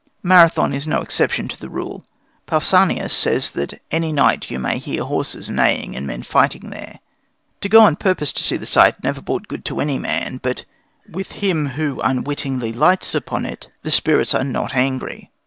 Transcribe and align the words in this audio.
Marathon 0.23 0.73
is 0.73 0.87
no 0.87 0.99
exception 1.01 1.47
to 1.47 1.59
the 1.59 1.69
rule. 1.69 2.03
Pausanias 2.47 3.11
says 3.13 3.51
that 3.51 3.79
any 3.91 4.11
night 4.11 4.49
you 4.49 4.57
may 4.57 4.79
hear 4.79 5.03
horses 5.03 5.47
neighing 5.47 5.95
and 5.95 6.07
men 6.07 6.23
fighting 6.23 6.71
there. 6.71 6.99
To 7.61 7.69
go 7.69 7.83
on 7.83 7.97
purpose 7.97 8.33
to 8.33 8.43
see 8.43 8.57
the 8.57 8.65
sight 8.65 9.03
never 9.03 9.21
brought 9.21 9.47
good 9.47 9.63
to 9.65 9.79
any 9.79 9.99
man; 9.99 10.39
but 10.41 10.65
with 11.07 11.33
him 11.33 11.67
who 11.77 12.01
unwittingly 12.01 12.73
lights 12.73 13.13
upon 13.13 13.45
it 13.45 13.67
the 13.83 13.91
spirits 13.91 14.33
are 14.33 14.43
not 14.43 14.73
angry. 14.73 15.29